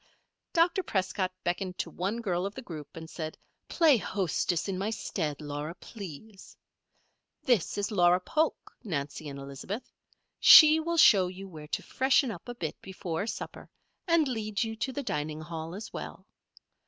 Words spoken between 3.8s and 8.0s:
hostess in my stead, Laura, please. This is